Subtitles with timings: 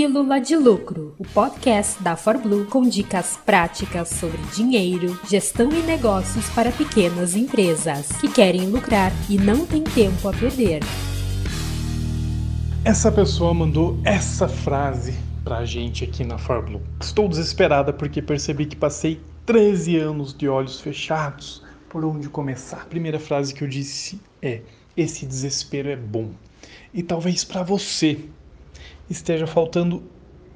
[0.00, 6.48] Pílula de Lucro, o podcast da ForBlue com dicas práticas sobre dinheiro, gestão e negócios
[6.54, 10.80] para pequenas empresas que querem lucrar e não têm tempo a perder.
[12.82, 16.80] Essa pessoa mandou essa frase pra gente aqui na ForBlue.
[16.98, 21.62] Estou desesperada porque percebi que passei 13 anos de olhos fechados.
[21.90, 22.80] Por onde começar?
[22.80, 24.62] A primeira frase que eu disse é:
[24.96, 26.30] esse desespero é bom.
[26.94, 28.18] E talvez para você
[29.10, 30.04] esteja faltando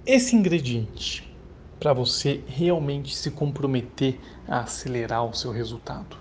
[0.07, 1.29] esse ingrediente
[1.80, 6.16] para você realmente se comprometer a acelerar o seu resultado.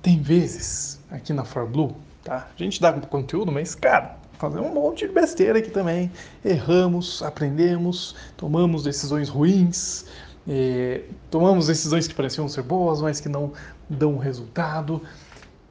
[0.00, 1.94] Tem vezes aqui na ForBlue,
[2.24, 2.48] tá?
[2.58, 6.10] A gente dá conteúdo, mas cara, fazer um monte de besteira aqui também.
[6.42, 10.06] Erramos, aprendemos, tomamos decisões ruins,
[10.48, 13.52] é, tomamos decisões que pareciam ser boas, mas que não
[13.88, 15.02] dão resultado.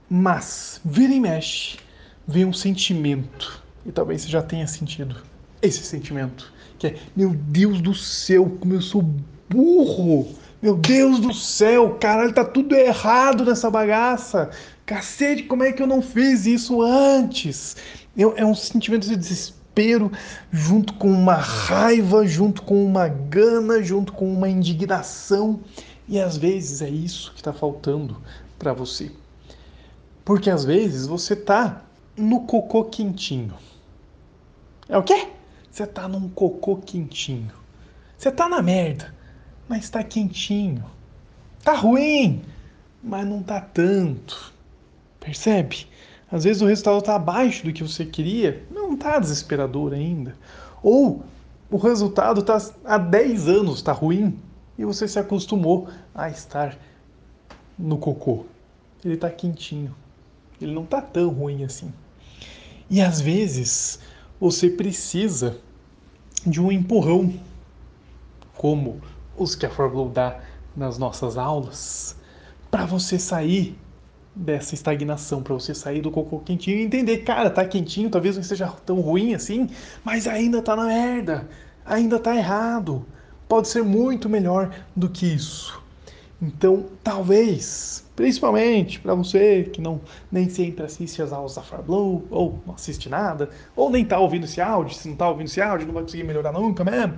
[0.08, 1.80] Mas, vira e mexe,
[2.28, 5.16] vem um sentimento, e talvez você já tenha sentido
[5.62, 9.04] esse sentimento, que é, meu Deus do céu, como eu sou
[9.50, 10.28] burro!
[10.62, 14.50] Meu Deus do céu, caralho, tá tudo errado nessa bagaça.
[14.86, 17.78] Cacete, como é que eu não fiz isso antes?
[18.36, 20.12] É um sentimento de desespero,
[20.52, 25.62] junto com uma raiva, junto com uma gana, junto com uma indignação.
[26.10, 28.22] E às vezes é isso que está faltando
[28.58, 29.10] para você.
[30.26, 31.86] Porque às vezes você tá
[32.18, 33.54] no cocô quentinho.
[34.90, 35.30] É o quê?
[35.72, 37.52] Você tá num cocô quentinho.
[38.18, 39.14] Você tá na merda,
[39.68, 40.84] mas tá quentinho.
[41.64, 42.42] Tá ruim,
[43.04, 44.54] mas não tá tanto.
[45.20, 45.88] Percebe?
[46.32, 50.36] Às vezes o resultado está abaixo do que você queria, não está desesperador ainda.
[50.84, 51.24] Ou
[51.72, 54.38] o resultado está há 10 anos, está ruim,
[54.78, 56.78] e você se acostumou a estar
[57.78, 58.46] no cocô.
[59.04, 59.96] Ele está quentinho.
[60.62, 61.94] Ele não está tão ruim assim.
[62.90, 64.00] E às vezes
[64.40, 65.58] você precisa
[66.46, 67.34] de um empurrão,
[68.56, 69.02] como
[69.38, 70.40] os que a Fórmula dá
[70.76, 72.16] nas nossas aulas,
[72.72, 73.78] para você sair
[74.34, 78.42] dessa estagnação, para você sair do cocô quentinho e entender, cara, tá quentinho, talvez não
[78.42, 79.70] esteja tão ruim assim,
[80.04, 81.50] mas ainda tá na merda,
[81.86, 83.06] ainda tá errado.
[83.48, 85.82] Pode ser muito melhor do que isso.
[86.42, 90.00] Então, talvez, principalmente para você que não
[90.32, 94.46] nem sempre assiste as aulas da Farblow, ou não assiste nada, ou nem tá ouvindo
[94.46, 97.18] esse áudio, se não tá ouvindo esse áudio, não vai conseguir melhorar nunca mesmo.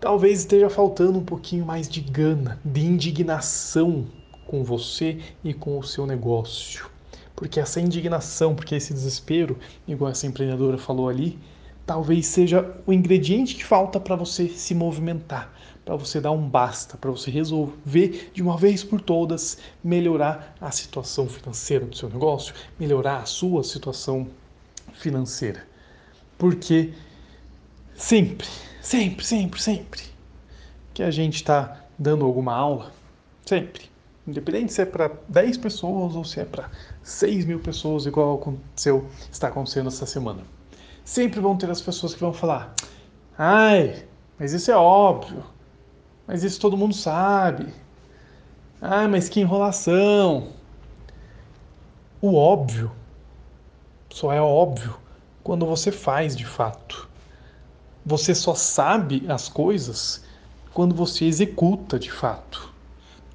[0.00, 4.06] Talvez esteja faltando um pouquinho mais de gana, de indignação
[4.46, 6.90] com você e com o seu negócio.
[7.36, 11.38] Porque essa indignação, porque esse desespero, igual essa empreendedora falou ali,
[11.92, 15.52] talvez seja o ingrediente que falta para você se movimentar,
[15.84, 20.70] para você dar um basta, para você resolver de uma vez por todas melhorar a
[20.70, 24.26] situação financeira do seu negócio, melhorar a sua situação
[24.94, 25.66] financeira.
[26.38, 26.94] Porque
[27.94, 28.48] sempre,
[28.80, 30.00] sempre, sempre, sempre
[30.94, 32.90] que a gente está dando alguma aula,
[33.44, 33.92] sempre,
[34.26, 36.70] Independente se é para 10 pessoas ou se é para
[37.02, 40.42] 6 mil pessoas, igual aconteceu, está acontecendo essa semana.
[41.04, 42.74] Sempre vão ter as pessoas que vão falar:
[43.36, 44.04] ai,
[44.38, 45.44] mas isso é óbvio,
[46.26, 47.72] mas isso todo mundo sabe.
[48.80, 50.48] Ai, mas que enrolação.
[52.20, 52.92] O óbvio
[54.10, 54.96] só é óbvio
[55.42, 57.08] quando você faz de fato.
[58.04, 60.24] Você só sabe as coisas
[60.72, 62.72] quando você executa de fato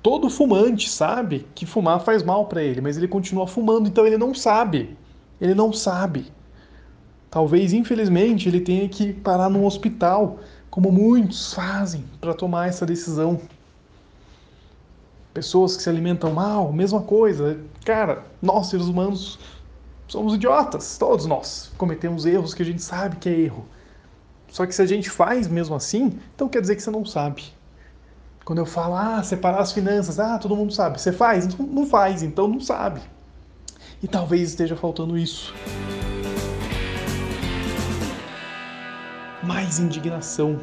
[0.08, 4.18] todo fumante sabe que fumar faz mal para ele, mas ele continua fumando, então ele
[4.18, 4.98] não sabe.
[5.42, 6.32] Ele não sabe.
[7.30, 10.40] Talvez, infelizmente, ele tenha que parar num hospital,
[10.70, 13.40] como muitos fazem, para tomar essa decisão.
[15.34, 17.60] Pessoas que se alimentam mal, mesma coisa.
[17.86, 19.38] Cara, nós, seres humanos,
[20.08, 21.72] somos idiotas, todos nós.
[21.78, 23.66] Cometemos erros que a gente sabe que é erro.
[24.50, 27.44] Só que se a gente faz mesmo assim, então quer dizer que você não sabe.
[28.46, 31.02] Quando eu falo, ah, separar as finanças, ah, todo mundo sabe.
[31.02, 31.46] Você faz?
[31.58, 33.02] Não faz, então não sabe.
[34.02, 35.54] E talvez esteja faltando isso.
[39.48, 40.60] Mais indignação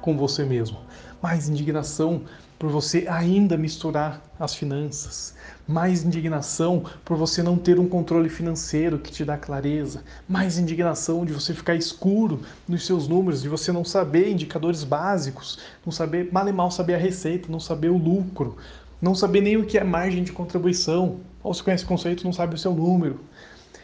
[0.00, 0.78] com você mesmo.
[1.20, 2.22] Mais indignação
[2.58, 5.34] por você ainda misturar as finanças,
[5.68, 11.26] mais indignação por você não ter um controle financeiro que te dá clareza, mais indignação
[11.26, 16.32] de você ficar escuro nos seus números, de você não saber indicadores básicos, não saber
[16.32, 18.56] mal e mal saber a receita, não saber o lucro,
[18.98, 22.32] não saber nem o que é margem de contribuição, ou se conhece o conceito, não
[22.32, 23.20] sabe o seu número,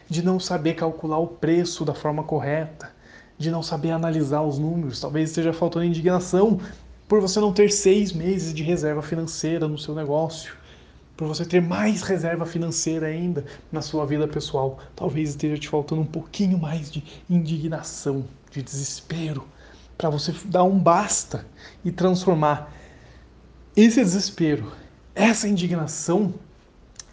[0.09, 2.91] de não saber calcular o preço da forma correta,
[3.37, 6.59] de não saber analisar os números, talvez esteja faltando indignação
[7.07, 10.53] por você não ter seis meses de reserva financeira no seu negócio,
[11.15, 14.79] por você ter mais reserva financeira ainda na sua vida pessoal.
[14.95, 19.45] Talvez esteja te faltando um pouquinho mais de indignação, de desespero,
[19.97, 21.45] para você dar um basta
[21.85, 22.73] e transformar
[23.75, 24.71] esse desespero,
[25.13, 26.33] essa indignação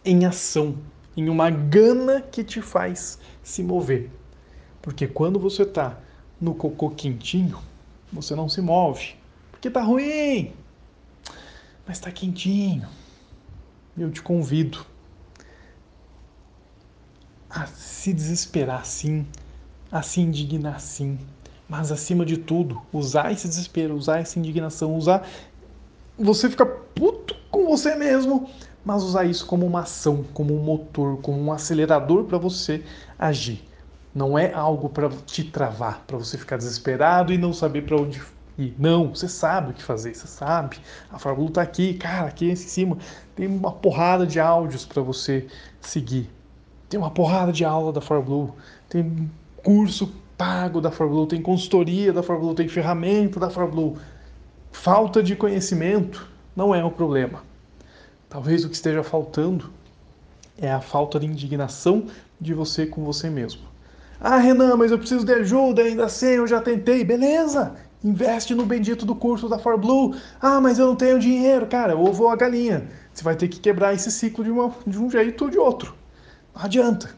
[0.04, 0.76] em ação,
[1.16, 4.10] em uma gana que te faz se mover.
[4.80, 5.98] Porque quando você está
[6.40, 7.58] no cocô quentinho,
[8.12, 9.14] você não se move.
[9.50, 10.52] Porque tá ruim,
[11.86, 12.88] mas está quentinho.
[13.98, 14.86] Eu te convido
[17.50, 19.26] a se desesperar sim,
[19.90, 21.18] a se indignar sim,
[21.68, 25.28] mas acima de tudo, usar esse desespero, usar essa indignação, usar
[26.16, 28.48] você ficar puto com você mesmo,
[28.84, 32.84] mas usar isso como uma ação, como um motor, como um acelerador para você
[33.18, 33.62] agir.
[34.14, 38.20] Não é algo para te travar, para você ficar desesperado e não saber para onde
[38.58, 38.74] ir.
[38.78, 40.78] Não, você sabe o que fazer, você sabe.
[41.10, 42.98] A Fórmula está aqui, cara, aqui em cima
[43.36, 45.46] tem uma porrada de áudios para você
[45.80, 46.28] seguir.
[46.88, 48.52] Tem uma porrada de aula da Fórmula,
[48.88, 49.30] tem
[49.62, 53.98] curso pago da Fórmula, tem consultoria da Fórmula, tem ferramenta da Fórmula.
[54.72, 57.42] Falta de conhecimento não é o problema.
[58.28, 59.70] Talvez o que esteja faltando
[60.56, 62.06] é a falta de indignação
[62.40, 63.62] de você com você mesmo.
[64.20, 67.02] Ah, Renan, mas eu preciso de ajuda, ainda assim, eu já tentei.
[67.02, 67.74] Beleza,
[68.04, 70.14] investe no bendito do curso da ForBlue.
[70.40, 71.66] Ah, mas eu não tenho dinheiro.
[71.66, 72.86] Cara, ovo ou a galinha.
[73.14, 75.94] Você vai ter que quebrar esse ciclo de, uma, de um jeito ou de outro.
[76.54, 77.10] Não adianta.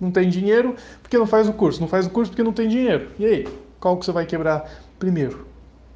[0.00, 1.80] Não tem dinheiro porque não faz o curso.
[1.80, 3.10] Não faz o curso porque não tem dinheiro.
[3.20, 3.48] E aí?
[3.78, 4.68] Qual que você vai quebrar
[4.98, 5.46] primeiro?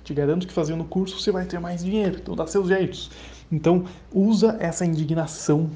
[0.05, 2.19] Te garanto que fazendo o curso você vai ter mais dinheiro.
[2.23, 3.11] Então dá seus jeitos.
[3.51, 5.69] Então usa essa indignação.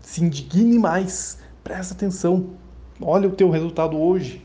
[0.00, 1.38] Se indigne mais.
[1.62, 2.50] Presta atenção
[3.00, 4.42] Olha o teu resultado hoje.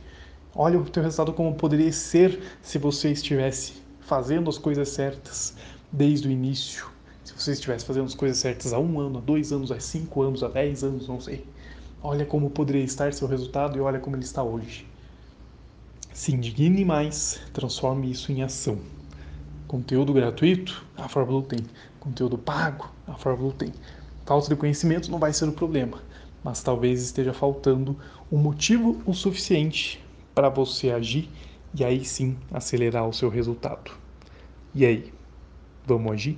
[0.53, 5.55] Olha o teu resultado como poderia ser se você estivesse fazendo as coisas certas
[5.89, 6.85] desde o início.
[7.23, 10.21] Se você estivesse fazendo as coisas certas há um ano, há dois anos, há cinco
[10.21, 11.47] anos, há dez anos, não sei.
[12.03, 14.85] Olha como poderia estar seu resultado e olha como ele está hoje.
[16.13, 18.79] Se indigne mais, transforme isso em ação.
[19.65, 21.59] Conteúdo gratuito, a Fórmula tem.
[22.01, 23.71] Conteúdo pago, a Fórmula tem.
[24.25, 25.99] Falta de conhecimento não vai ser o problema
[26.43, 27.97] mas talvez esteja faltando
[28.31, 30.03] um motivo o suficiente
[30.33, 31.29] para você agir
[31.73, 33.91] e aí sim acelerar o seu resultado.
[34.73, 35.13] E aí,
[35.85, 36.37] vamos agir?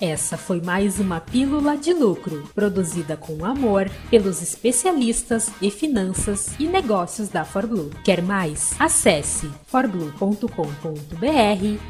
[0.00, 6.68] Essa foi mais uma Pílula de Lucro, produzida com amor pelos especialistas em finanças e
[6.68, 7.90] negócios da ForBlue.
[8.04, 8.76] Quer mais?
[8.78, 10.46] Acesse forblue.com.br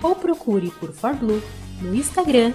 [0.03, 1.43] ou procure por ForBlue
[1.83, 2.55] no Instagram